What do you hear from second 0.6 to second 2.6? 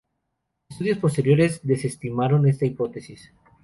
Estudios posteriores desestimaron